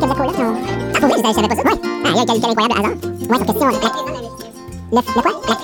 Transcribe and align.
comme 0.00 0.08
ça, 0.08 0.14
cool, 0.14 0.26
là. 0.26 0.54
Ah, 0.94 1.00
pour 1.00 1.08
vrai, 1.08 1.18
je 1.18 1.34
savais 1.34 1.48
pas 1.48 1.56
ça. 1.56 1.62
Ouais. 1.62 1.70
Ah, 2.04 2.10
il 2.10 2.16
y 2.16 2.20
a 2.20 2.24
quel, 2.26 2.40
quel 2.40 2.50
incroyable 2.50 2.74
hasard. 2.78 2.96
Ouais, 3.30 3.36
sur 3.36 3.46
question. 3.46 3.68
La... 3.68 3.72
Le, 4.92 4.96
le 4.96 5.22
quoi? 5.22 5.32
La... 5.48 5.56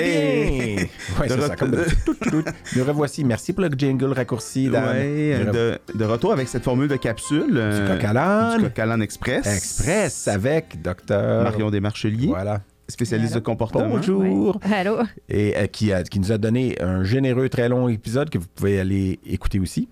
Hey! 0.00 0.88
Ouais, 1.20 1.28
De 1.28 1.34
c'est 1.34 1.40
ça, 1.42 1.56
comme 1.56 1.70
de... 1.72 1.84
tout, 2.06 2.14
tout, 2.14 2.30
tout. 2.30 2.44
Le 2.74 2.82
revoici. 2.82 3.22
Merci 3.24 3.52
pour 3.52 3.62
le 3.64 3.70
jingle 3.76 4.12
raccourci. 4.12 4.68
Dan. 4.68 4.84
Ouais, 4.84 5.38
Le 5.38 5.50
re- 5.50 5.52
de, 5.52 5.78
de 5.94 6.04
retour 6.04 6.32
avec 6.32 6.48
cette 6.48 6.64
formule 6.64 6.88
de 6.88 6.96
capsule. 6.96 7.52
euh, 7.56 7.86
à. 8.16 8.56
Du 8.56 8.64
coq 8.64 8.78
à 8.78 8.96
express. 8.98 9.46
Express 9.46 10.28
avec 10.28 10.80
docteur. 10.82 11.44
Marion 11.44 11.70
Desmarcheliers, 11.70 12.28
Voilà. 12.28 12.62
spécialiste 12.88 13.32
Allô? 13.34 13.40
de 13.40 13.44
comportement. 13.44 13.88
Bonjour. 13.88 14.58
Ouais. 14.64 14.74
Allô? 14.74 14.96
Et 15.28 15.54
euh, 15.56 15.66
qui, 15.66 15.92
a- 15.92 16.02
qui 16.02 16.18
nous 16.18 16.32
a 16.32 16.38
donné 16.38 16.80
un 16.80 17.04
généreux, 17.04 17.48
très 17.50 17.68
long 17.68 17.88
épisode 17.88 18.30
que 18.30 18.38
vous 18.38 18.46
pouvez 18.54 18.80
aller 18.80 19.20
écouter 19.26 19.60
aussi. 19.60 19.88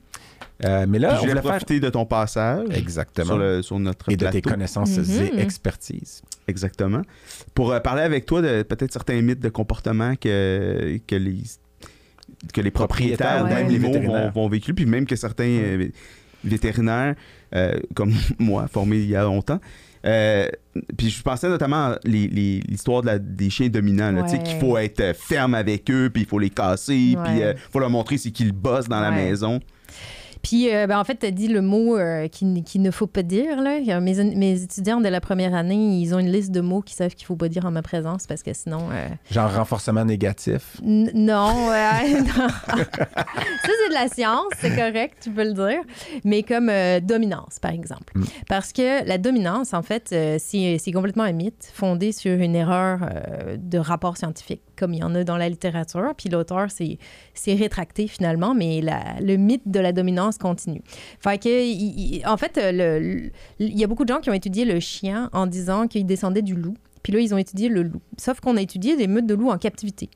Euh, 0.65 0.87
mais 0.89 0.99
là, 0.99 1.09
Puis 1.09 1.17
on 1.19 1.21
je 1.23 1.27
vais 1.27 1.31
voulait 1.33 1.43
faire. 1.43 1.51
profiter 1.51 1.81
de 1.81 1.89
ton 1.91 2.07
passage 2.07 2.67
Exactement. 2.71 3.27
sur, 3.27 3.39
le, 3.39 3.63
sur 3.63 3.79
notre 3.81 4.11
Et 4.11 4.17
de 4.17 4.27
tes 4.29 4.43
connaissances 4.43 4.97
Mhm. 4.97 5.29
et 5.37 5.41
expertises. 5.41 6.23
Exactement. 6.47 7.03
Pour 7.55 7.73
euh, 7.73 7.81
parler 7.81 8.03
avec 8.03 8.27
toi 8.27 8.43
de 8.43 8.63
peut-être 8.63 8.93
certains 8.93 9.21
mythes 9.23 9.41
de 9.41 9.49
comportement 9.49 10.15
que, 10.17 10.99
que 11.07 11.15
les 11.17 11.39
que 12.53 12.61
les 12.61 12.71
propriétaires 12.71 13.45
ouais. 13.45 13.51
d'animaux 13.51 13.71
Les 13.73 13.79
vont, 13.79 13.93
vétérinaires. 13.93 14.33
vont 14.33 14.49
véhiculer, 14.49 14.75
puis 14.75 14.87
même 14.87 15.07
que 15.07 15.15
certains 15.17 15.45
euh, 15.45 15.89
vétérinaires, 16.45 17.15
euh, 17.55 17.75
comme 17.95 18.13
moi, 18.39 18.67
formés 18.69 18.99
il 18.99 19.09
y 19.11 19.17
a 19.17 19.23
longtemps, 19.23 19.61
euh, 20.05 20.49
puis 20.97 21.11
je 21.11 21.23
pensais 21.23 21.49
notamment 21.49 21.77
à 21.93 21.99
les- 22.05 22.27
les- 22.29 22.61
l'histoire 22.67 23.03
de 23.03 23.07
la- 23.07 23.19
des 23.19 23.51
chiens 23.51 23.69
dominants, 23.69 24.11
là, 24.11 24.23
tu 24.25 24.31
sais, 24.31 24.37
Ouais. 24.39 24.43
qu'il 24.43 24.59
faut 24.59 24.77
être 24.79 25.15
ferme 25.17 25.55
avec 25.55 25.89
eux, 25.91 26.11
puis 26.13 26.23
il 26.23 26.29
faut 26.29 26.39
les 26.41 26.51
casser, 26.51 27.15
Ouais. 27.17 27.23
puis 27.25 27.39
il 27.41 27.55
faut 27.71 27.79
leur 27.79 27.91
montrer 27.91 28.19
c'est 28.19 28.31
qu'ils 28.33 28.53
bossent 28.53 28.89
dans 28.89 29.01
la 29.01 29.11
maison. 29.11 29.61
Puis, 30.43 30.75
euh, 30.75 30.87
ben, 30.87 30.99
en 30.99 31.05
fait, 31.05 31.17
tu 31.21 31.27
as 31.27 31.31
dit 31.31 31.49
le 31.49 31.63
mot 31.63 31.97
euh, 31.97 32.27
qu'il 32.29 32.83
ne 32.83 32.91
faut 32.91 33.07
pas 33.07 33.23
dire. 33.23 33.61
Là. 33.61 34.01
Mes, 34.01 34.25
mes 34.35 34.63
étudiants 34.63 35.01
de 35.01 35.09
la 35.09 35.21
première 35.21 35.55
année, 35.55 35.99
ils 36.01 36.15
ont 36.15 36.19
une 36.19 36.31
liste 36.33 36.51
de 36.51 36.61
mots 36.61 36.83
qu'ils 36.83 36.97
savent 36.97 37.15
qu'il 37.15 37.25
ne 37.25 37.29
faut 37.29 37.37
pas 37.37 37.49
dire 37.49 37.65
en 37.65 37.71
ma 37.71 37.83
présence 37.83 38.27
parce 38.27 38.43
que 38.43 38.53
sinon. 38.53 38.89
euh, 38.93 39.09
Genre 39.31 39.55
renforcement 39.55 40.05
négatif? 40.05 40.81
N- 40.85 41.11
Non, 41.15 41.49
non. 41.71 42.49
ça 42.49 42.75
c'est 43.63 43.89
de 43.89 43.95
la 43.95 44.09
science, 44.09 44.47
c'est 44.59 44.75
correct, 44.75 45.19
tu 45.23 45.31
peux 45.31 45.45
le 45.45 45.53
dire. 45.55 45.83
Mais 46.25 46.43
comme 46.43 46.69
euh, 46.69 47.01
dominance, 47.01 47.59
par 47.61 47.71
exemple. 47.73 48.13
Mm. 48.17 48.25
Parce 48.49 48.73
que 48.73 49.07
la 49.07 49.19
dominance, 49.19 49.73
en 49.75 49.83
fait, 49.83 50.15
c'est 50.39 50.93
complètement 50.93 51.25
un 51.25 51.33
mythe 51.33 51.71
fondé 51.73 52.13
sur 52.13 52.33
une 52.39 52.55
erreur 52.57 52.99
de 53.57 53.79
rapport 53.79 54.17
scientifique, 54.17 54.63
comme 54.77 54.93
il 54.95 55.01
y 55.01 55.05
en 55.05 55.15
a 55.15 55.25
dans 55.25 55.37
la 55.37 55.49
littérature. 55.49 56.13
Puis 56.17 56.29
l'auteur 56.29 56.71
s'est 56.71 56.99
s'est 57.35 57.55
rétracté 57.55 58.09
finalement, 58.09 58.55
mais 58.55 58.81
la- 58.81 59.21
le 59.21 59.37
mythe 59.37 59.63
de 59.71 59.81
la 59.81 59.93
dominance 59.93 60.32
continue. 60.39 60.83
Que, 61.25 62.27
en 62.29 62.37
fait, 62.37 62.61
il 63.59 63.79
y 63.79 63.85
a 63.85 63.87
beaucoup 63.87 64.05
de 64.05 64.13
gens 64.13 64.21
qui 64.21 64.31
ont 64.31 64.35
étudié 64.35 64.65
le 64.65 64.81
chien 64.81 65.31
en 65.33 65.47
disant 65.47 65.87
qu'il 65.89 66.07
descendait 66.07 66.43
du 66.43 66.55
loup. 66.55 66.75
Puis 67.03 67.13
là, 67.13 67.19
ils 67.19 67.35
ont 67.35 67.39
étudié 67.39 67.69
le 67.69 67.83
loup. 67.83 68.01
Sauf 68.17 68.41
qu'on 68.41 68.57
a 68.57 68.61
étudié 68.61 68.97
des 68.97 69.09
meutes 69.09 69.27
de 69.27 69.35
loups 69.35 69.51
en 69.51 69.59
captivité. 69.59 70.09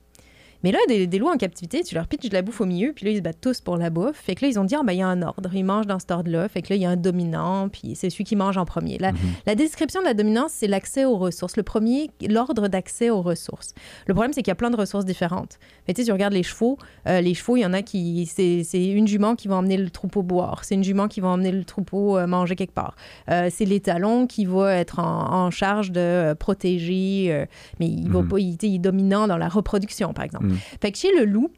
Mais 0.64 0.72
là, 0.72 0.78
des, 0.88 1.06
des 1.06 1.18
loups 1.18 1.28
en 1.28 1.36
captivité, 1.36 1.82
tu 1.82 1.94
leur 1.94 2.06
pitches 2.08 2.28
de 2.28 2.34
la 2.34 2.42
bouffe 2.42 2.60
au 2.60 2.66
milieu, 2.66 2.92
puis 2.94 3.04
là, 3.06 3.12
ils 3.12 3.16
se 3.18 3.22
battent 3.22 3.40
tous 3.40 3.60
pour 3.60 3.76
la 3.76 3.90
bouffe. 3.90 4.16
Fait 4.16 4.34
que 4.34 4.44
là, 4.44 4.50
ils 4.50 4.58
ont 4.58 4.64
dit, 4.64 4.74
ah, 4.74 4.82
ben, 4.84 4.92
il 4.92 4.98
y 4.98 5.02
a 5.02 5.08
un 5.08 5.22
ordre. 5.22 5.50
Ils 5.54 5.64
mangent 5.64 5.86
dans 5.86 5.98
cet 5.98 6.10
ordre-là. 6.10 6.48
Fait 6.48 6.62
que 6.62 6.68
là, 6.70 6.76
il 6.76 6.82
y 6.82 6.86
a 6.86 6.90
un 6.90 6.96
dominant, 6.96 7.68
puis 7.68 7.94
c'est 7.94 8.10
celui 8.10 8.24
qui 8.24 8.36
mange 8.36 8.56
en 8.56 8.64
premier. 8.64 8.98
La, 8.98 9.12
la 9.46 9.54
description 9.54 10.00
de 10.00 10.06
la 10.06 10.14
dominance, 10.14 10.52
c'est 10.52 10.66
l'accès 10.66 11.04
aux 11.04 11.16
ressources. 11.16 11.56
Le 11.56 11.62
premier, 11.62 12.10
l'ordre 12.28 12.68
d'accès 12.68 13.10
aux 13.10 13.22
ressources. 13.22 13.74
Le 14.06 14.14
problème, 14.14 14.32
c'est 14.32 14.42
qu'il 14.42 14.50
y 14.50 14.52
a 14.52 14.56
plein 14.56 14.70
de 14.70 14.76
ressources 14.76 15.04
différentes. 15.04 15.58
Mais 15.86 15.94
tu 15.94 16.02
sais, 16.02 16.06
tu 16.06 16.12
regardes 16.12 16.32
les 16.34 16.42
chevaux, 16.42 16.78
euh, 17.06 17.20
les 17.20 17.34
chevaux, 17.34 17.56
il 17.56 17.60
y 17.60 17.66
en 17.66 17.72
a 17.72 17.82
qui. 17.82 18.26
C'est 18.26 18.62
une 18.84 19.06
jument 19.06 19.36
qui 19.36 19.48
va 19.48 19.56
emmener 19.56 19.76
le 19.76 19.90
troupeau 19.90 20.22
boire. 20.22 20.64
C'est 20.64 20.74
une 20.74 20.84
jument 20.84 21.08
qui 21.08 21.20
va 21.20 21.28
emmener 21.28 21.52
le 21.52 21.64
troupeau 21.64 22.16
euh, 22.18 22.26
manger 22.26 22.56
quelque 22.56 22.74
part. 22.74 22.96
Euh, 23.30 23.48
c'est 23.52 23.64
l'étalon 23.64 24.26
qui 24.26 24.44
va 24.46 24.74
être 24.74 24.98
en, 24.98 25.32
en 25.46 25.50
charge 25.50 25.92
de 25.92 26.34
protéger, 26.38 27.46
mais 27.80 27.86
il 27.86 28.08
va 28.10 28.22
Mhm. 28.22 28.28
pas, 28.28 28.38
il 28.38 28.56
est 28.62 28.78
dominant 28.78 29.26
dans 29.28 29.36
la 29.36 29.48
reproduction, 29.48 30.12
par 30.12 30.24
exemple. 30.24 30.45
Que 30.80 30.96
chez 30.96 31.14
le 31.16 31.24
loup, 31.24 31.50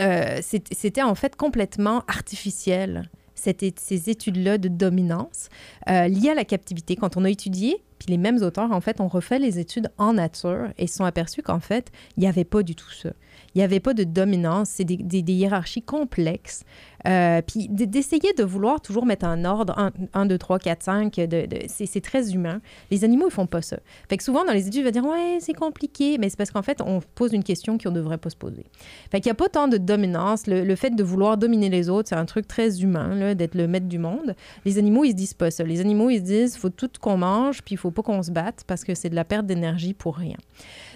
euh, 0.00 0.40
c'était 0.42 1.02
en 1.02 1.14
fait 1.14 1.36
complètement 1.36 2.02
artificiel. 2.08 3.08
C'était 3.34 3.74
ces 3.78 4.10
études-là 4.10 4.58
de 4.58 4.68
dominance 4.68 5.48
euh, 5.90 6.08
liées 6.08 6.30
à 6.30 6.34
la 6.34 6.44
captivité. 6.44 6.96
Quand 6.96 7.16
on 7.16 7.24
a 7.24 7.30
étudié, 7.30 7.82
puis 7.98 8.08
les 8.08 8.16
mêmes 8.16 8.42
auteurs, 8.42 8.72
en 8.72 8.80
fait, 8.80 9.00
ont 9.00 9.08
refait 9.08 9.38
les 9.38 9.58
études 9.58 9.90
en 9.98 10.14
nature 10.14 10.68
et 10.78 10.86
se 10.86 10.96
sont 10.96 11.04
aperçus 11.04 11.42
qu'en 11.42 11.60
fait, 11.60 11.90
il 12.16 12.20
n'y 12.20 12.26
avait 12.26 12.44
pas 12.44 12.62
du 12.62 12.74
tout 12.74 12.90
ça. 12.90 13.10
Il 13.54 13.58
n'y 13.58 13.64
avait 13.64 13.80
pas 13.80 13.94
de 13.94 14.04
dominance, 14.04 14.68
c'est 14.70 14.84
des, 14.84 15.32
hiérarchies 15.32 15.82
complexes. 15.82 16.64
Euh, 17.06 17.42
puis 17.42 17.68
d'essayer 17.68 18.32
de 18.32 18.44
vouloir 18.44 18.80
toujours 18.80 19.04
mettre 19.04 19.26
un 19.26 19.44
ordre, 19.44 19.92
1, 20.14 20.26
2, 20.26 20.38
3, 20.38 20.58
4, 20.58 20.82
5, 20.82 21.14
de, 21.16 21.26
de- 21.26 21.58
c'est 21.68 22.00
très 22.00 22.32
humain. 22.32 22.62
Les 22.90 23.04
animaux, 23.04 23.26
ils 23.28 23.32
font 23.32 23.46
pas 23.46 23.60
ça. 23.60 23.78
Fait 24.08 24.16
que 24.16 24.24
souvent, 24.24 24.44
dans 24.44 24.52
les 24.52 24.68
études, 24.68 24.80
on 24.80 24.84
va 24.84 24.90
dire, 24.90 25.04
ouais, 25.04 25.38
c'est 25.40 25.52
compliqué, 25.52 26.16
mais 26.18 26.30
c'est 26.30 26.36
parce 26.38 26.50
qu'en 26.50 26.62
fait, 26.62 26.80
on 26.80 27.00
pose 27.14 27.34
une 27.34 27.44
question 27.44 27.76
qu'on 27.76 27.90
ne 27.90 27.96
devrait 27.96 28.16
pas 28.16 28.30
se 28.30 28.36
poser. 28.36 28.64
Fait 29.10 29.20
qu'il 29.20 29.28
n'y 29.28 29.32
a 29.32 29.36
pas 29.36 29.50
tant 29.50 29.68
de 29.68 29.76
dominance. 29.76 30.46
Le, 30.46 30.74
fait 30.76 30.90
de 30.90 31.04
vouloir 31.04 31.36
dominer 31.36 31.68
les 31.68 31.90
autres, 31.90 32.08
c'est 32.08 32.14
un 32.14 32.24
truc 32.24 32.48
très 32.48 32.80
humain, 32.80 33.34
d'être 33.34 33.54
le 33.54 33.68
maître 33.68 33.86
du 33.86 33.98
monde. 33.98 34.34
Les 34.64 34.78
animaux, 34.78 35.04
ils 35.04 35.10
se 35.10 35.16
disent 35.16 35.34
pas 35.34 35.50
ça. 35.50 35.62
Les 35.62 35.80
animaux, 35.80 36.08
ils 36.08 36.18
se 36.18 36.24
disent, 36.24 36.56
faut 36.56 36.70
tout 36.70 36.90
qu'on 37.00 37.18
mange, 37.18 37.62
puis 37.62 37.74
il 37.74 37.78
faut 37.78 37.90
pas 37.90 38.02
qu'on 38.02 38.22
se 38.22 38.30
batte 38.30 38.64
parce 38.66 38.82
que 38.82 38.94
c'est 38.94 39.10
de 39.10 39.14
la 39.14 39.24
perte 39.24 39.46
d'énergie 39.46 39.92
pour 39.92 40.16
rien. 40.16 40.36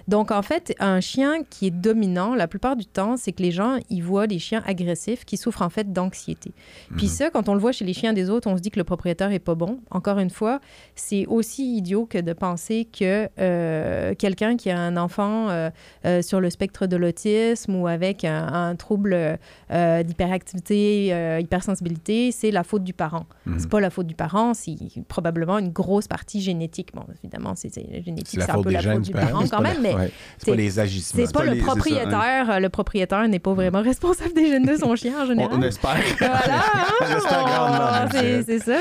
Donc, 0.09 0.31
en 0.31 0.41
fait, 0.41 0.75
un 0.81 1.01
chien 1.01 1.43
qui 1.49 1.67
est 1.67 1.71
dominant, 1.71 2.35
la 2.35 2.49
plupart 2.49 2.77
du 2.77 2.87
temps, 2.87 3.19
c'est 3.19 3.33
que 3.33 3.43
les 3.43 3.51
gens, 3.51 3.77
ils 3.91 4.03
voient 4.03 4.27
des 4.27 4.39
chiens 4.39 4.63
agressifs 4.67 5.27
qui 5.27 5.37
souffrent 5.37 5.61
en 5.61 5.69
fait 5.69 5.93
d'anxiété. 5.93 6.53
Puis 6.97 7.09
ça, 7.09 7.29
quand 7.29 7.49
on 7.51 7.55
le 7.55 7.61
voit 7.61 7.73
chez 7.73 7.85
les 7.85 7.93
chiens 7.93 8.15
des 8.15 8.31
autres, 8.31 8.49
on 8.49 8.57
se 8.57 8.63
dit 8.63 8.71
que 8.71 8.79
le 8.79 8.85
propriétaire 8.85 9.31
est 9.33 9.39
pas 9.39 9.55
bon. 9.55 9.81
Encore 9.91 10.19
une 10.19 10.31
fois, 10.31 10.61
c'est 10.95 11.27
aussi 11.27 11.77
idiot 11.77 12.07
que 12.07 12.17
de 12.19 12.33
penser 12.33 12.87
que 12.87 13.29
euh, 13.39 14.15
quelqu'un 14.15 14.57
qui 14.57 14.71
a 14.71 14.79
un 14.79 14.97
enfant 14.97 15.51
euh, 15.51 15.69
euh, 16.07 16.23
sur 16.23 16.41
le 16.41 16.49
spectre 16.49 16.87
de 16.87 16.97
l'autisme 16.97 17.75
ou 17.75 17.87
avec 17.87 18.25
un, 18.25 18.47
un 18.47 18.77
trouble 18.77 19.39
d'hyperactivité, 19.71 21.39
hypersensibilité, 21.39 22.33
c'est 22.33 22.51
la 22.51 22.65
faute 22.65 22.85
du 22.85 22.95
parent. 22.95 23.27
Mhm. 23.45 23.59
C'est 23.59 23.69
pas 23.69 23.81
la 23.81 23.91
faute 23.91 24.07
du 24.07 24.15
parent, 24.15 24.55
c'est 24.55 24.77
probablement 25.07 25.59
une 25.59 25.71
grosse 25.71 26.09
partie 26.09 26.41
génétique. 26.41 26.95
Bon, 26.95 27.05
évidemment, 27.23 27.55
c'est 27.55 27.69
génétique, 28.03 28.41
C'est 28.41 28.51
un 28.51 28.55
faute 28.55 28.65
peu 28.65 28.71
des 28.71 28.77
la 28.77 28.95
faute 28.95 29.03
du 29.03 29.13
du 29.13 29.13
parent. 29.13 29.45
quand 29.51 29.61
même, 29.61 29.83
mais 29.83 29.95
ouais. 29.99 30.11
C'est 30.39 30.51
pas 30.51 30.57
les 30.57 30.79
agissements. 30.79 31.25
c'est 31.27 31.33
pas 31.33 31.41
pas 31.41 31.47
le 31.47 31.59
ça, 31.59 31.67
propriétaire. 31.67 32.51
euh, 32.51 32.59
Le 32.61 32.69
propriétaire 32.69 33.29
n'est 33.29 33.39
pas 33.39 33.53
vraiment 33.55 33.83
responsable 33.83 34.33
des 34.35 34.47
gènes 34.49 34.65
de 34.67 34.77
son 34.77 34.95
chien 34.97 35.15
en 35.23 35.27
général. 35.27 35.53
on 35.59 35.63
espère. 35.63 35.97
Voilà, 36.19 36.35
hein? 36.55 36.87
J'espère 37.13 37.45
grandement, 37.45 38.21
même, 38.23 38.45
c'est 38.47 38.59
ça. 38.61 38.79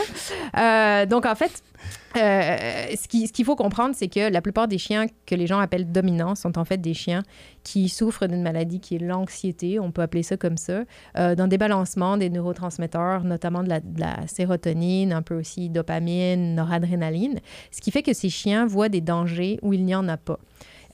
Euh, 0.57 1.05
donc, 1.05 1.25
en 1.25 1.35
fait, 1.35 1.61
euh, 2.15 2.55
ce 2.99 3.07
qui- 3.07 3.27
ce 3.27 3.33
qu'il 3.33 3.45
faut 3.45 3.55
comprendre, 3.55 3.93
c'est 3.95 4.07
que 4.07 4.31
la 4.31 4.41
plupart 4.41 4.67
des 4.67 4.77
chiens 4.77 5.05
que 5.25 5.35
les 5.35 5.45
gens 5.45 5.59
appellent 5.59 5.91
dominants 5.91 6.35
sont 6.35 6.57
en 6.57 6.65
fait 6.65 6.77
des 6.77 6.93
chiens 6.93 7.21
qui 7.63 7.89
souffrent 7.89 8.27
d'une 8.27 8.41
maladie 8.41 8.79
qui 8.79 8.95
est 8.95 8.99
l'anxiété, 8.99 9.79
on 9.79 9.91
peut 9.91 10.01
appeler 10.01 10.23
ça 10.23 10.37
comme 10.37 10.57
ça, 10.57 10.83
euh, 11.17 11.35
dans 11.35 11.47
des 11.47 11.57
balancements 11.57 12.17
des 12.17 12.29
neurotransmetteurs, 12.29 13.23
notamment 13.23 13.61
de 13.61 13.69
la, 13.69 13.79
de 13.81 13.99
la 13.99 14.25
sérotonine, 14.27 15.11
un 15.13 15.21
peu 15.21 15.35
aussi 15.37 15.69
dopamine, 15.69 16.55
noradrénaline, 16.55 17.39
ce 17.71 17.81
qui 17.81 17.91
fait 17.91 18.03
que 18.03 18.13
ces 18.13 18.29
chiens 18.29 18.65
voient 18.65 18.89
des 18.89 19.01
dangers 19.01 19.59
où 19.61 19.73
il 19.73 19.83
n'y 19.85 19.93
en 19.95 20.07
a 20.07 20.17
pas. 20.17 20.39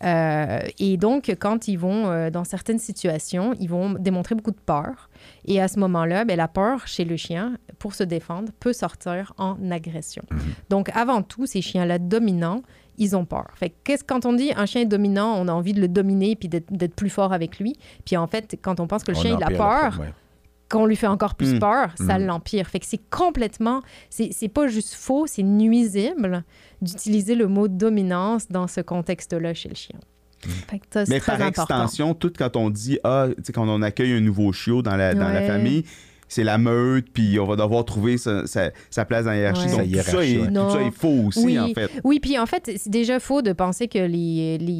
Euh, 0.03 0.59
et 0.79 0.97
donc, 0.97 1.35
quand 1.39 1.67
ils 1.67 1.77
vont 1.77 2.09
euh, 2.09 2.29
dans 2.29 2.43
certaines 2.43 2.79
situations, 2.79 3.53
ils 3.59 3.69
vont 3.69 3.93
démontrer 3.93 4.35
beaucoup 4.35 4.51
de 4.51 4.59
peur. 4.65 5.09
Et 5.45 5.61
à 5.61 5.67
ce 5.67 5.79
moment-là, 5.79 6.25
ben, 6.25 6.37
la 6.37 6.47
peur 6.47 6.87
chez 6.87 7.05
le 7.05 7.15
chien, 7.15 7.57
pour 7.79 7.93
se 7.93 8.03
défendre, 8.03 8.51
peut 8.59 8.73
sortir 8.73 9.33
en 9.37 9.57
agression. 9.71 10.23
Donc, 10.69 10.89
avant 10.95 11.21
tout, 11.21 11.45
ces 11.45 11.61
chiens-là 11.61 11.99
dominants, 11.99 12.61
ils 12.97 13.15
ont 13.15 13.25
peur. 13.25 13.47
Fait 13.55 13.73
qu'est-ce 13.83 14.03
quand 14.03 14.25
on 14.25 14.33
dit 14.33 14.51
un 14.55 14.65
chien 14.65 14.81
est 14.81 14.85
dominant, 14.85 15.35
on 15.37 15.47
a 15.47 15.51
envie 15.51 15.73
de 15.73 15.81
le 15.81 15.87
dominer 15.87 16.35
puis 16.35 16.47
d'être 16.47 16.95
plus 16.95 17.09
fort 17.09 17.33
avec 17.33 17.59
lui. 17.59 17.75
Puis 18.05 18.17
en 18.17 18.27
fait, 18.27 18.55
quand 18.61 18.79
on 18.79 18.87
pense 18.87 19.03
que 19.03 19.11
le 19.11 19.17
On 19.17 19.21
chien 19.21 19.37
il 19.39 19.43
a 19.43 19.57
peur, 19.57 19.99
ouais. 19.99 20.13
Qu'on 20.73 20.85
lui 20.87 20.95
fait 20.95 21.07
encore 21.07 21.35
plus 21.35 21.53
Mm. 21.53 21.59
peur, 21.59 21.89
ça 21.95 22.17
Mm. 22.17 22.25
l'empire. 22.25 22.67
Fait 22.67 22.79
que 22.79 22.85
c'est 22.87 23.01
complètement, 23.09 23.81
c'est 24.09 24.47
pas 24.49 24.67
juste 24.67 24.95
faux, 24.95 25.27
c'est 25.27 25.43
nuisible 25.43 26.43
d'utiliser 26.81 27.35
le 27.35 27.47
mot 27.47 27.67
dominance 27.67 28.47
dans 28.49 28.67
ce 28.67 28.81
contexte-là 28.81 29.53
chez 29.53 29.69
le 29.69 29.75
chien. 29.75 29.99
Fait 30.69 30.79
que 30.79 30.85
ça, 30.91 31.03
Mais 31.07 31.19
très 31.19 31.37
par 31.37 31.47
important. 31.47 31.75
extension, 31.75 32.13
tout 32.15 32.33
quand 32.37 32.55
on 32.57 32.69
dit, 32.69 32.99
ah, 33.05 33.27
tu 33.37 33.43
sais, 33.43 33.53
quand 33.53 33.67
on 33.69 33.81
accueille 33.81 34.11
un 34.13 34.19
nouveau 34.19 34.51
chiot 34.51 34.81
dans 34.81 34.95
la, 34.97 35.13
dans 35.13 35.29
la 35.29 35.41
famille, 35.43 35.85
c'est 36.27 36.43
la 36.43 36.57
meute, 36.57 37.05
puis 37.13 37.39
on 37.39 37.45
va 37.45 37.55
devoir 37.55 37.85
trouver 37.85 38.17
sa, 38.17 38.45
sa- 38.47 38.71
sa 38.89 39.05
place 39.05 39.25
dans 39.25 39.31
la 39.31 39.37
hiérarchie. 39.37 39.67
Ouais. 39.67 39.85
Donc, 39.87 40.03
tout, 40.05 40.11
ça 40.11 40.25
est, 40.25 40.37
ouais. 40.39 40.45
tout 40.47 40.51
Non. 40.53 40.69
ça 40.69 40.81
est 40.81 40.91
faux 40.91 41.23
aussi, 41.27 41.45
Oui. 41.45 41.59
en 41.59 41.67
fait. 41.73 41.89
Oui, 42.03 42.19
puis 42.19 42.37
en 42.39 42.45
fait, 42.45 42.71
c'est 42.77 42.89
déjà 42.89 43.19
faux 43.19 43.41
de 43.41 43.53
penser 43.53 43.87
que 43.87 43.99
les, 43.99 44.57
les 44.57 44.71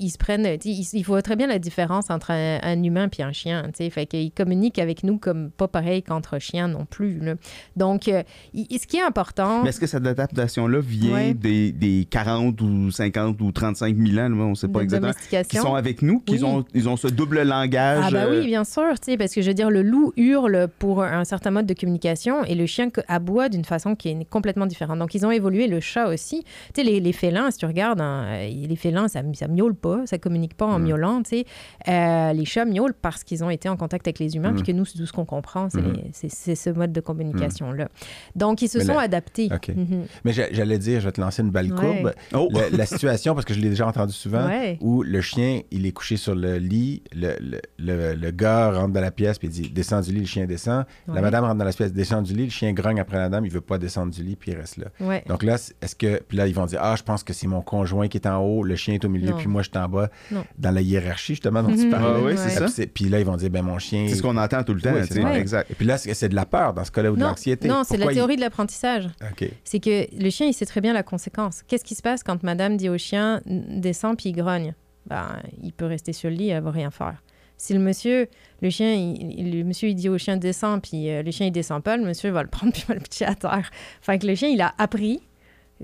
ils 0.00 0.10
se 0.10 0.18
prennent. 0.18 0.44
tu 0.58 0.72
sais, 0.74 0.80
Il, 0.94 0.98
il 1.00 1.04
faut 1.04 1.20
très 1.20 1.36
bien 1.36 1.46
la 1.46 1.58
différence 1.58 2.10
entre 2.10 2.30
un, 2.30 2.58
un 2.62 2.82
humain 2.82 3.08
et 3.18 3.22
un 3.22 3.32
chien. 3.32 3.64
tu 3.66 3.84
sais. 3.84 3.90
Fait 3.90 4.06
qu'ils 4.06 4.32
communiquent 4.32 4.78
avec 4.78 5.04
nous 5.04 5.18
comme 5.18 5.50
pas 5.50 5.68
pareil 5.68 6.02
qu'entre 6.02 6.38
chiens 6.38 6.68
non 6.68 6.84
plus. 6.86 7.18
là. 7.20 7.34
Donc, 7.76 8.08
euh, 8.08 8.22
il- 8.54 8.66
ce 8.78 8.86
qui 8.86 8.96
est 8.96 9.02
important. 9.02 9.62
Mais 9.62 9.68
est-ce 9.70 9.80
que 9.80 9.86
cette 9.86 10.06
adaptation-là 10.06 10.80
vient 10.80 11.12
Ouais. 11.14 11.34
des, 11.34 11.72
des 11.72 12.06
40 12.08 12.60
ou 12.60 12.90
50 12.90 13.40
ou 13.40 13.52
35 13.52 13.96
000 13.96 14.18
ans, 14.18 14.28
là, 14.28 14.44
on 14.44 14.50
ne 14.50 14.54
sait 14.54 14.68
pas 14.68 14.78
de 14.80 14.84
exactement, 14.84 15.12
qui 15.48 15.56
sont 15.56 15.74
avec 15.74 16.02
nous, 16.02 16.20
qu'ils 16.20 16.44
ont, 16.44 16.64
ils 16.74 16.88
ont 16.88 16.96
ce 16.96 17.08
double 17.08 17.42
langage? 17.42 18.04
Ah 18.06 18.10
bah 18.10 18.24
euh, 18.24 18.40
oui, 18.40 18.46
bien 18.46 18.64
sûr, 18.64 18.82
tu 19.00 19.12
sais, 19.12 19.16
parce 19.16 19.34
que 19.34 19.42
je 19.42 19.48
veux 19.48 19.54
dire, 19.54 19.70
le 19.70 19.82
loup 19.82 20.12
hurle 20.16 20.68
pour 20.78 20.91
pour 20.92 21.02
un 21.02 21.24
certain 21.24 21.50
mode 21.50 21.64
de 21.64 21.72
communication 21.72 22.44
et 22.44 22.54
le 22.54 22.66
chien 22.66 22.88
aboie 23.08 23.48
d'une 23.48 23.64
façon 23.64 23.94
qui 23.94 24.10
est 24.10 24.24
complètement 24.28 24.66
différente. 24.66 24.98
Donc, 24.98 25.14
ils 25.14 25.24
ont 25.24 25.30
évolué, 25.30 25.66
le 25.66 25.80
chat 25.80 26.08
aussi. 26.08 26.42
Tu 26.74 26.80
sais, 26.80 26.82
les, 26.82 27.00
les 27.00 27.12
félins, 27.12 27.50
si 27.50 27.56
tu 27.58 27.64
regardes, 27.66 28.00
hein, 28.02 28.24
euh, 28.26 28.46
les 28.68 28.76
félins, 28.76 29.08
ça, 29.08 29.22
ça 29.32 29.48
miaule 29.48 29.74
pas, 29.74 30.02
ça 30.06 30.18
communique 30.18 30.54
pas 30.54 30.66
en 30.66 30.78
Mm. 30.78 30.82
miaulant, 30.84 31.22
tu 31.22 31.30
sais. 31.30 31.44
Euh, 31.88 32.32
les 32.34 32.44
chats 32.44 32.66
miaulent 32.66 32.92
parce 32.92 33.24
qu'ils 33.24 33.42
ont 33.42 33.48
été 33.48 33.68
en 33.70 33.76
contact 33.78 34.06
avec 34.06 34.18
les 34.18 34.36
humains, 34.36 34.50
Mm. 34.52 34.56
puis 34.56 34.62
que 34.64 34.72
nous, 34.72 34.84
c'est 34.84 34.98
tout 34.98 35.06
ce 35.06 35.12
qu'on 35.12 35.24
comprend, 35.24 35.70
c'est 35.70 35.80
les- 35.80 36.10
c'est 36.12 36.30
c'est 36.30 36.54
ce 36.54 36.68
mode 36.70 36.92
de 36.92 37.00
communication-là. 37.00 37.88
Donc, 38.36 38.60
ils 38.60 38.68
se 38.68 38.78
Mais 38.78 38.84
sont 38.84 38.94
la- 38.94 39.00
adaptés. 39.02 39.48
Mhm. 39.68 40.04
Mais 40.24 40.32
j'a- 40.34 40.52
j'allais 40.52 40.78
dire, 40.78 41.00
je 41.00 41.06
vais 41.06 41.12
te 41.12 41.20
lancer 41.20 41.40
une 41.42 41.50
balle 41.50 41.72
Ouais. 41.72 41.78
courbe. 41.80 42.12
Oh! 42.34 42.48
La 42.72 42.84
situation, 42.86 43.34
parce 43.34 43.46
que 43.46 43.54
je 43.54 43.60
l'ai 43.60 43.70
déjà 43.70 43.86
entendu 43.86 44.12
souvent, 44.12 44.46
Ouais. 44.46 44.76
où 44.82 45.02
le 45.02 45.20
chien, 45.22 45.60
il 45.70 45.86
est 45.86 45.92
couché 45.92 46.16
sur 46.18 46.34
le 46.34 46.58
lit, 46.58 47.02
le, 47.14 47.34
le, 47.40 47.60
le- 47.78 48.14
le 48.14 48.30
gars 48.30 48.72
rentre 48.72 48.92
dans 48.92 49.00
la 49.00 49.10
pièce, 49.10 49.38
puis 49.38 49.48
il 49.48 49.50
dit 49.52 49.70
Descends 49.70 50.00
du 50.00 50.12
lit, 50.12 50.20
le 50.20 50.26
chien 50.26 50.46
descend. 50.46 50.81
Ouais. 51.08 51.14
La 51.14 51.20
madame 51.20 51.44
rentre 51.44 51.56
dans 51.56 51.64
la 51.64 51.72
pièce, 51.72 51.92
descend 51.92 52.24
du 52.24 52.34
lit, 52.34 52.44
le 52.44 52.50
chien 52.50 52.72
grogne 52.72 53.00
après 53.00 53.16
la 53.16 53.28
dame, 53.28 53.44
il 53.44 53.50
veut 53.50 53.60
pas 53.60 53.78
descendre 53.78 54.12
du 54.12 54.22
lit, 54.22 54.36
puis 54.36 54.52
il 54.52 54.56
reste 54.56 54.76
là. 54.78 54.86
Ouais. 55.00 55.24
Donc 55.28 55.42
là, 55.42 55.54
est-ce 55.54 55.94
que. 55.96 56.22
Puis 56.26 56.36
là, 56.36 56.46
ils 56.46 56.54
vont 56.54 56.66
dire 56.66 56.80
Ah, 56.82 56.94
je 56.96 57.02
pense 57.02 57.22
que 57.24 57.32
c'est 57.32 57.46
mon 57.46 57.60
conjoint 57.62 58.08
qui 58.08 58.16
est 58.18 58.26
en 58.26 58.38
haut, 58.38 58.62
le 58.62 58.76
chien 58.76 58.94
est 58.94 59.04
au 59.04 59.08
milieu, 59.08 59.30
Non. 59.30 59.36
puis 59.36 59.46
moi, 59.48 59.62
je 59.62 59.68
suis 59.70 59.78
en 59.78 59.88
bas, 59.88 60.08
Non. 60.30 60.44
dans 60.58 60.70
la 60.70 60.80
hiérarchie, 60.80 61.34
justement, 61.34 61.62
dont 61.62 61.74
tu 61.74 61.84
Mhm. 61.84 61.90
parlais. 61.90 62.06
Ah 62.08 62.20
oui, 62.24 62.32
c'est 62.36 62.60
Ouais. 62.60 62.68
ça. 62.68 62.82
Puis, 62.92 63.04
là, 63.08 63.18
ils 63.20 63.26
vont 63.26 63.36
dire 63.36 63.50
Ben, 63.50 63.62
mon 63.62 63.78
chien. 63.78 64.06
C'est 64.08 64.14
ce 64.16 64.22
qu'on 64.22 64.36
entend 64.36 64.62
tout 64.64 64.74
le 64.74 64.80
temps. 64.80 64.92
Tu 65.06 65.14
sais. 65.14 65.22
Exact. 65.38 65.70
Et 65.70 65.74
puis 65.74 65.86
là, 65.86 65.98
c'est 65.98 66.28
de 66.28 66.34
la 66.34 66.46
peur 66.46 66.74
dans 66.74 66.84
ce 66.84 66.90
cas-là 66.90 67.10
ou 67.12 67.16
de 67.16 67.20
l'anxiété. 67.22 67.68
non 67.68 67.82
c'est 67.84 67.96
la 67.96 68.08
théorie 68.12 68.36
de 68.36 68.40
l'apprentissage. 68.40 69.08
OK. 69.30 69.48
C'est 69.64 69.80
que 69.80 70.06
le 70.22 70.30
chien, 70.30 70.46
il 70.46 70.52
sait 70.54 70.66
très 70.66 70.80
bien 70.80 70.92
la 70.92 71.02
conséquence. 71.02 71.62
Qu'est-ce 71.66 71.84
qui 71.84 71.94
se 71.94 72.02
passe 72.02 72.22
quand 72.22 72.42
madame 72.42 72.76
dit 72.76 72.88
au 72.88 72.98
chien 72.98 73.40
descends 73.46 74.14
puis 74.14 74.30
il 74.30 74.32
grogne 74.34 74.74
Ben, 75.08 75.26
il 75.62 75.72
peut 75.72 75.86
rester 75.86 76.12
sur 76.12 76.30
le 76.30 76.36
lit, 76.36 76.50
elle 76.50 76.62
va 76.62 76.70
rien 76.70 76.90
faire. 76.90 77.22
Si 77.62 77.74
le 77.74 77.78
monsieur, 77.78 78.26
le 78.60 78.70
chien, 78.70 78.92
il, 78.92 79.56
le 79.56 79.62
monsieur, 79.62 79.88
il 79.88 79.94
dit 79.94 80.08
au 80.08 80.18
chien 80.18 80.36
descends 80.36 80.80
puis 80.80 81.08
euh, 81.08 81.22
le 81.22 81.30
chien, 81.30 81.46
il 81.46 81.52
descend 81.52 81.80
pas, 81.80 81.96
le 81.96 82.02
monsieur 82.02 82.30
va 82.30 82.42
le 82.42 82.48
prendre 82.50 82.72
puis 82.72 82.82
va 82.88 82.94
le 82.94 83.00
pitcher 83.00 83.24
à 83.24 83.36
terre. 83.36 83.70
Fait 84.00 84.18
que 84.18 84.26
le 84.26 84.34
chien, 84.34 84.48
il 84.48 84.60
a 84.60 84.74
appris 84.78 85.22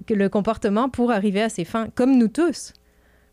que 0.04 0.12
le 0.12 0.28
comportement 0.28 0.88
pour 0.88 1.12
arriver 1.12 1.40
à 1.40 1.48
ses 1.48 1.64
fins, 1.64 1.86
comme 1.94 2.18
nous 2.18 2.26
tous. 2.26 2.72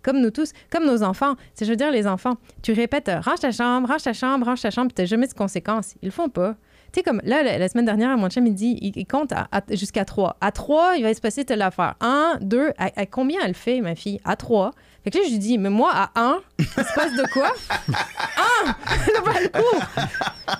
Comme 0.03 0.21
nous 0.21 0.29
tous, 0.29 0.53
comme 0.69 0.85
nos 0.85 1.01
enfants. 1.01 1.33
C'est, 1.55 1.65
je 1.65 1.71
veux 1.71 1.75
dire, 1.75 1.89
les 1.89 2.05
enfants, 2.05 2.35
tu 2.61 2.71
répètes 2.73 3.09
euh, 3.09 3.19
range 3.19 3.39
ta 3.39 3.51
chambre, 3.51 3.87
range 3.87 4.03
ta 4.03 4.13
chambre, 4.13 4.45
range 4.45 4.61
ta 4.61 4.69
chambre, 4.69 4.89
puis 4.89 4.93
t'as 4.93 5.05
jamais 5.05 5.25
de 5.25 5.33
conséquences. 5.33 5.95
Ils 6.03 6.05
le 6.05 6.11
font 6.11 6.29
pas. 6.29 6.55
Tu 6.95 7.01
sais, 7.01 7.03
comme 7.03 7.19
là, 7.25 7.43
la, 7.43 7.57
la 7.57 7.67
semaine 7.67 7.83
dernière, 7.83 8.17
mon 8.17 8.29
chum, 8.29 8.47
il 8.47 8.53
dit, 8.55 8.77
il, 8.81 8.93
il 8.95 9.05
compte 9.05 9.33
à- 9.33 9.49
à- 9.51 9.61
jusqu'à 9.71 10.05
3. 10.05 10.37
À 10.39 10.53
3, 10.53 10.93
il 10.95 11.03
va 11.03 11.13
se 11.13 11.19
passer 11.19 11.43
telle 11.43 11.61
affaire. 11.61 11.95
1, 11.99 12.37
2, 12.39 12.69
à, 12.77 12.89
à 12.95 13.05
combien 13.05 13.41
elle 13.43 13.53
fait, 13.53 13.81
ma 13.81 13.95
fille? 13.95 14.21
À 14.23 14.37
3. 14.37 14.71
Fait 15.03 15.11
que 15.11 15.17
là, 15.17 15.25
je 15.27 15.31
lui 15.31 15.39
dis, 15.39 15.57
mais 15.57 15.69
moi, 15.69 15.91
à 15.93 16.11
1, 16.15 16.39
il 16.57 16.65
se 16.65 16.73
passe 16.95 17.13
de 17.17 17.31
quoi? 17.33 17.51
1! 17.79 18.65
Là, 18.65 19.21
ben, 19.25 19.31
elle 19.41 19.51
court. 19.51 19.83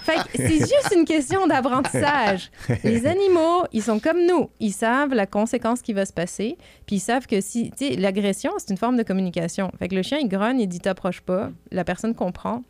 Fait 0.02 0.18
que 0.18 0.24
c'est 0.36 0.60
juste 0.60 0.94
une 0.94 1.06
question 1.06 1.48
d'apprentissage. 1.48 2.52
Les 2.84 3.06
animaux, 3.08 3.64
ils 3.72 3.82
sont 3.82 4.00
comme 4.00 4.26
nous. 4.26 4.50
Ils 4.60 4.74
savent 4.74 5.14
la 5.14 5.26
conséquence 5.28 5.82
qui 5.82 5.94
va 5.94 6.06
se 6.06 6.12
passer. 6.14 6.58
Puis 6.86 6.98
ils 6.98 7.00
savent 7.00 7.28
que 7.28 7.40
si, 7.40 7.72
tu 7.78 7.88
sais, 7.88 7.96
l'agression, 7.96 8.52
c'est 8.58 8.72
une 8.72 8.78
forme 8.78 8.98
de 8.98 9.04
communication. 9.04 9.72
Fait 9.80 9.88
que 9.88 9.96
le 9.96 10.02
chien, 10.04 10.18
il 10.22 10.28
grogne, 10.28 10.60
il 10.60 10.68
dit 10.68 10.80
t'approches 10.82 11.22
pas. 11.22 11.50
La 11.72 11.86
personne 11.86 12.14
comprend. 12.14 12.62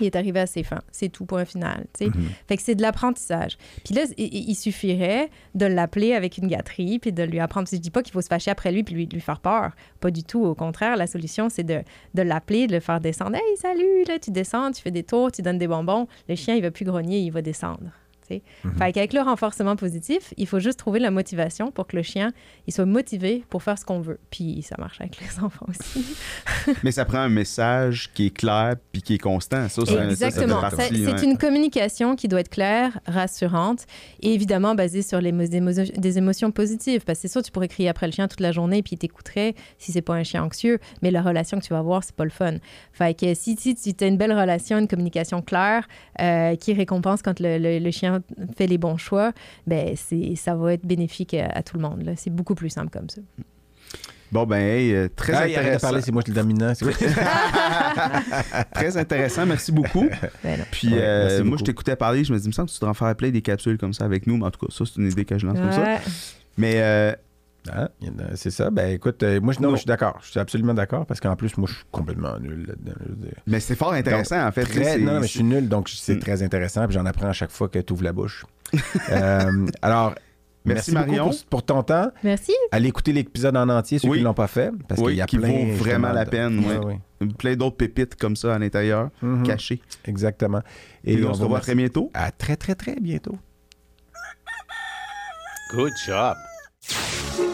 Il 0.00 0.06
est 0.06 0.16
arrivé 0.16 0.40
à 0.40 0.46
ses 0.46 0.62
fins. 0.62 0.82
C'est 0.90 1.10
tout 1.10 1.26
pour 1.26 1.38
un 1.38 1.44
final. 1.44 1.84
Mhm. 2.00 2.12
Fait 2.48 2.56
que 2.56 2.62
c'est 2.62 2.74
de 2.74 2.82
l'apprentissage. 2.82 3.58
Puis 3.84 3.94
là, 3.94 4.04
il, 4.16 4.50
il 4.50 4.54
suffirait 4.54 5.30
de 5.54 5.66
l'appeler 5.66 6.14
avec 6.14 6.38
une 6.38 6.48
gâterie, 6.48 6.98
puis 6.98 7.12
de 7.12 7.22
lui 7.22 7.40
apprendre. 7.40 7.68
Je 7.70 7.76
dis 7.76 7.90
pas 7.90 8.02
qu'il 8.02 8.12
faut 8.12 8.22
se 8.22 8.28
fâcher 8.28 8.50
après 8.50 8.72
lui, 8.72 8.82
puis 8.82 8.94
lui, 8.94 9.06
lui 9.06 9.20
faire 9.20 9.40
peur. 9.40 9.72
Pas 10.00 10.10
du 10.10 10.24
tout. 10.24 10.44
Au 10.44 10.54
contraire, 10.54 10.96
la 10.96 11.06
solution, 11.06 11.48
c'est 11.48 11.64
de, 11.64 11.82
de 12.14 12.22
l'appeler, 12.22 12.66
de 12.66 12.72
le 12.72 12.80
faire 12.80 13.00
descendre. 13.00 13.36
Hey, 13.36 13.56
salut, 13.56 14.04
là, 14.08 14.18
tu 14.18 14.30
descends, 14.30 14.72
tu 14.72 14.82
fais 14.82 14.90
des 14.90 15.02
tours, 15.02 15.30
tu 15.30 15.42
donnes 15.42 15.58
des 15.58 15.68
bonbons. 15.68 16.06
Le 16.28 16.34
chien, 16.34 16.54
il 16.54 16.62
va 16.62 16.70
plus 16.70 16.84
grogner, 16.84 17.20
il 17.20 17.30
va 17.30 17.42
descendre. 17.42 17.90
Sais. 18.38 18.42
Mhm. 18.64 18.76
Fait 18.78 18.92
qu'avec 18.92 19.12
le 19.12 19.20
renforcement 19.20 19.76
positif, 19.76 20.32
il 20.36 20.46
faut 20.46 20.58
juste 20.60 20.78
trouver 20.78 21.00
la 21.00 21.10
motivation 21.10 21.70
pour 21.70 21.86
que 21.86 21.96
le 21.96 22.02
chien, 22.02 22.32
il 22.66 22.72
soit 22.72 22.86
motivé 22.86 23.44
pour 23.48 23.62
faire 23.62 23.78
ce 23.78 23.84
qu'on 23.84 24.00
veut. 24.00 24.18
Puis 24.30 24.62
ça 24.62 24.76
marche 24.78 25.00
avec 25.00 25.18
les 25.20 25.38
enfants 25.42 25.66
aussi. 25.68 26.04
Mais 26.82 26.92
ça 26.92 27.04
prend 27.04 27.18
un 27.18 27.28
message 27.28 28.10
qui 28.14 28.26
est 28.26 28.30
clair 28.36 28.74
puis 28.92 29.02
qui 29.02 29.14
est 29.14 29.18
constant. 29.18 29.68
Ça, 29.68 29.82
Exactement. 30.08 30.60
C'est 30.70 30.90
ouais. 31.06 31.24
une 31.24 31.38
communication 31.38 32.16
qui 32.16 32.28
doit 32.28 32.40
être 32.40 32.48
claire, 32.50 32.98
rassurante 33.06 33.86
et 34.20 34.32
évidemment 34.34 34.74
basée 34.74 35.02
sur 35.02 35.20
les 35.20 35.32
des, 35.32 35.60
émo- 35.60 35.98
des 35.98 36.18
émotions 36.18 36.50
positives. 36.50 37.02
Parce 37.04 37.18
que 37.18 37.22
c'est 37.22 37.32
sûr, 37.32 37.42
tu 37.42 37.50
pourrais 37.50 37.68
crier 37.68 37.88
après 37.88 38.06
le 38.06 38.12
chien 38.12 38.28
toute 38.28 38.40
la 38.40 38.52
journée 38.52 38.82
puis 38.82 38.94
il 38.94 38.98
t'écouterait 38.98 39.54
si 39.78 39.92
c'est 39.92 40.02
pas 40.02 40.14
un 40.14 40.22
chien 40.24 40.42
anxieux, 40.44 40.78
mais 41.02 41.10
la 41.10 41.22
relation 41.22 41.58
que 41.58 41.64
tu 41.64 41.72
vas 41.72 41.78
avoir, 41.78 42.04
c'est 42.04 42.14
pas 42.14 42.24
le 42.24 42.30
fun. 42.30 42.54
Fait 42.92 43.18
que 43.18 43.34
si, 43.34 43.56
si 43.56 43.74
tu 43.94 44.04
as 44.04 44.06
une 44.06 44.16
belle 44.16 44.32
relation, 44.32 44.78
une 44.78 44.88
communication 44.88 45.42
claire 45.42 45.86
euh, 46.20 46.56
qui 46.56 46.72
récompense 46.74 47.22
quand 47.22 47.40
le, 47.40 47.58
le- 47.58 47.78
le 47.78 47.90
chien 47.90 48.21
fait 48.56 48.66
les 48.66 48.78
bons 48.78 48.96
choix, 48.96 49.32
ben 49.66 49.94
c'est 49.96 50.34
ça 50.36 50.54
va 50.54 50.72
être 50.74 50.86
bénéfique 50.86 51.34
à, 51.34 51.46
à 51.46 51.62
tout 51.62 51.76
le 51.76 51.82
monde. 51.82 52.08
C'est 52.16 52.30
beaucoup 52.34 52.54
plus 52.54 52.70
simple 52.70 52.90
comme 52.90 53.08
ça. 53.10 53.20
Bon, 54.30 54.46
ben, 54.46 54.56
hey, 54.56 54.94
euh, 54.94 55.08
très 55.14 55.32
de 55.32 55.36
intéressant. 55.38 55.88
parler, 55.88 56.00
c'est 56.00 56.10
moi 56.10 56.22
le 56.26 56.32
dominant. 56.32 56.72
très 58.74 58.96
intéressant. 58.96 59.44
Merci 59.46 59.72
beaucoup. 59.72 60.08
Ben. 60.42 60.58
Puis, 60.70 60.88
Ouais, 60.88 60.98
euh, 61.00 61.22
merci 61.24 61.36
moi, 61.42 61.50
beaucoup. 61.50 61.58
je 61.58 61.64
t'écoutais 61.64 61.96
parler. 61.96 62.24
Je 62.24 62.32
me 62.32 62.38
dis, 62.38 62.44
il 62.44 62.48
me 62.48 62.52
semble 62.52 62.68
que 62.68 62.72
tu 62.74 62.78
devrais 62.80 62.90
en 62.90 62.94
faire 62.94 63.14
plein 63.14 63.30
des 63.30 63.42
capsules 63.42 63.76
comme 63.78 63.92
ça 63.92 64.04
avec 64.06 64.26
nous. 64.26 64.38
Mais 64.38 64.46
en 64.46 64.50
tout 64.50 64.66
cas, 64.66 64.72
ça, 64.72 64.84
c'est 64.86 64.96
une 65.00 65.10
idée 65.10 65.24
que 65.26 65.38
je 65.38 65.46
lance 65.46 65.58
comme 65.58 65.72
ça. 65.72 65.98
Mais 66.56 66.74
euh, 66.76 67.12
Ah, 67.70 67.88
c'est 68.34 68.50
ça. 68.50 68.70
Ben 68.70 68.90
écoute, 68.92 69.22
euh, 69.22 69.40
moi, 69.40 69.52
je, 69.52 69.60
non, 69.60 69.68
Non. 69.68 69.74
je 69.76 69.80
suis 69.82 69.86
d'accord. 69.86 70.18
Je 70.22 70.30
suis 70.32 70.40
absolument 70.40 70.74
d'accord 70.74 71.06
parce 71.06 71.20
qu'en 71.20 71.36
plus, 71.36 71.56
moi, 71.58 71.68
je 71.70 71.76
suis 71.76 71.84
complètement 71.92 72.38
nul 72.40 72.66
là-dedans. 72.66 73.30
mais 73.46 73.60
c'est 73.60 73.76
fort 73.76 73.92
intéressant, 73.92 74.44
en 74.46 74.50
fait. 74.50 74.64
Très- 74.64 74.98
non, 74.98 75.12
non, 75.14 75.20
mais 75.20 75.26
je 75.28 75.32
suis 75.32 75.44
nul, 75.44 75.68
donc 75.68 75.88
c'est 75.88 76.16
Mm. 76.16 76.20
très 76.20 76.42
intéressant. 76.42 76.86
Puis 76.86 76.94
j'en 76.94 77.06
apprends 77.06 77.28
à 77.28 77.32
chaque 77.32 77.52
fois 77.52 77.68
que 77.68 77.78
tu 77.78 77.92
ouvres 77.92 78.04
la 78.04 78.12
bouche. 78.12 78.44
Euh, 79.10 79.66
alors, 79.80 80.14
Merci, 80.64 80.92
Marion. 80.92 81.28
pour, 81.30 81.44
pour 81.50 81.62
ton 81.64 81.82
temps. 81.82 82.10
Merci. 82.22 82.52
Allez 82.70 82.88
écouter 82.88 83.12
l'épisode 83.12 83.56
en 83.56 83.68
entier, 83.68 83.98
ceux 83.98 84.08
Oui. 84.08 84.18
qui 84.18 84.22
ne 84.22 84.28
l'ont 84.28 84.34
pas 84.34 84.46
fait. 84.46 84.70
Parce 84.88 85.00
Oui, 85.00 85.08
qu'il 85.08 85.16
y 85.18 85.20
a 85.22 85.26
qui 85.26 85.38
plein, 85.38 85.48
vaut 85.48 85.72
vraiment 85.74 86.12
la 86.12 86.24
de- 86.24 86.30
peine. 86.30 86.62
Plein 87.38 87.54
d'autres 87.56 87.76
pépites 87.76 88.14
comme 88.16 88.34
ça 88.36 88.54
à 88.54 88.58
l'intérieur, 88.58 89.10
Mhm. 89.22 89.42
cachées. 89.44 89.80
Exactement. 90.04 90.62
Et, 91.04 91.24
on, 91.24 91.34
se 91.34 91.42
revoit 91.42 91.60
très 91.60 91.74
bientôt. 91.76 92.10
À 92.14 92.30
très, 92.32 92.56
très, 92.56 92.74
très 92.74 92.96
bientôt. 93.00 93.36
Good 95.74 95.92
job. 96.06 96.36